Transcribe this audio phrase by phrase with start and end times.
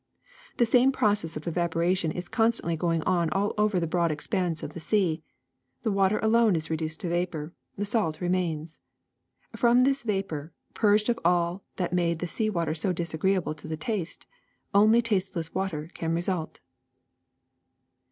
[0.57, 4.73] *^The same process of evaporation is constantly going on over all the broad expanse of
[4.73, 5.21] the sea:
[5.83, 8.79] the water alone is reduced to vapor, the salt remains.
[9.55, 13.77] From this vapor, purged of all that made the sea water so disagreeable to the
[13.77, 14.25] taste,
[14.73, 16.61] only tasteless water can result.